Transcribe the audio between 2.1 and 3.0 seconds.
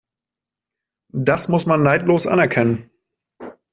anerkennen.